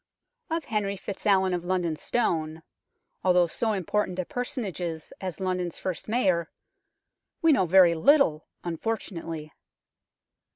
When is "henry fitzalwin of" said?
0.65-1.63